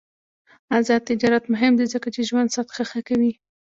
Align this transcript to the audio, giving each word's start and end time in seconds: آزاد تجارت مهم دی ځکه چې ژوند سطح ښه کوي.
آزاد 0.77 1.01
تجارت 1.09 1.43
مهم 1.53 1.73
دی 1.79 1.85
ځکه 1.93 2.07
چې 2.15 2.21
ژوند 2.29 2.53
سطح 2.55 2.75
ښه 2.91 3.01
کوي. 3.07 3.31